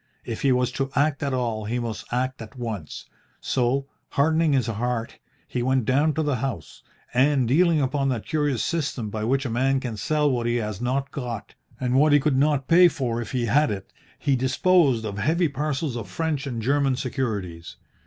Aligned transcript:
If 0.25 0.41
he 0.41 0.51
was 0.51 0.71
to 0.71 0.89
act 0.95 1.21
at 1.21 1.31
all 1.31 1.65
he 1.65 1.77
must 1.77 2.11
act 2.11 2.41
at 2.41 2.55
once, 2.57 3.05
so, 3.39 3.85
hardening 4.09 4.53
his 4.53 4.65
heart, 4.65 5.19
he 5.47 5.61
went 5.61 5.85
down 5.85 6.15
to 6.15 6.23
the 6.23 6.37
house, 6.37 6.81
and, 7.13 7.47
dealing 7.47 7.79
upon 7.79 8.09
that 8.09 8.25
curious 8.25 8.65
system 8.65 9.11
by 9.11 9.23
which 9.25 9.45
a 9.45 9.49
man 9.51 9.79
can 9.79 9.97
sell 9.97 10.27
what 10.31 10.47
he 10.47 10.55
has 10.55 10.81
not 10.81 11.11
got, 11.11 11.53
and 11.79 11.93
what 11.93 12.13
he 12.13 12.19
could 12.19 12.35
not 12.35 12.67
pay 12.67 12.87
for 12.87 13.21
if 13.21 13.31
he 13.31 13.45
had 13.45 13.69
it, 13.69 13.93
he 14.17 14.35
disposed 14.35 15.05
of 15.05 15.19
heavy 15.19 15.47
parcels 15.47 15.95
of 15.95 16.09
French 16.09 16.47
and 16.47 16.63
German 16.63 16.95
securities. 16.95 17.75